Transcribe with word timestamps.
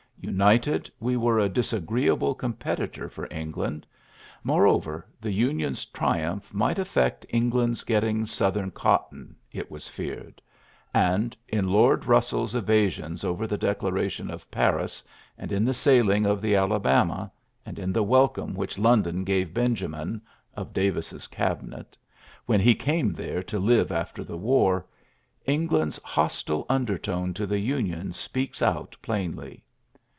United, 0.23 0.87
we 0.99 1.17
were 1.17 1.39
a 1.39 1.49
disagree 1.49 2.07
able 2.07 2.35
competitor 2.35 3.09
for 3.09 3.27
England. 3.31 3.87
MoreoveTi 4.45 5.01
the 5.19 5.31
Union's 5.31 5.83
triumph 5.85 6.53
might 6.53 6.77
affect 6.77 7.25
Eng 7.31 7.49
land's 7.49 7.83
getting 7.83 8.27
Southern 8.27 8.69
cotton, 8.69 9.35
it 9.51 9.71
was 9.71 9.89
feared; 9.89 10.39
and 10.93 11.35
in 11.47 11.67
Lord 11.69 12.05
Bussell's 12.05 12.53
evasions 12.53 13.23
over 13.23 13.47
the 13.47 13.57
Declaration 13.57 14.29
of 14.29 14.49
Paris, 14.51 15.03
and 15.39 15.51
in 15.51 15.65
the 15.65 15.73
sailing 15.73 16.27
of 16.27 16.39
the 16.39 16.53
Alabama^ 16.53 17.31
and 17.65 17.79
in 17.79 17.91
the 17.91 18.03
welcome 18.03 18.53
which 18.53 18.77
London 18.77 19.23
gave 19.23 19.55
Benjamin 19.55 20.21
(of 20.55 20.71
Davis's 20.71 21.25
cabinet) 21.25 21.97
when 22.45 22.59
he 22.59 22.75
came 22.75 23.11
there 23.11 23.41
to 23.41 23.57
live 23.57 23.91
after 23.91 24.23
the 24.23 24.37
war, 24.37 24.85
England's 25.47 25.99
hostile 26.03 26.67
undertone 26.69 27.33
to 27.33 27.47
the 27.47 27.59
Union 27.59 28.13
speaks 28.13 28.61
out 28.61 28.95
plainly. 29.01 29.63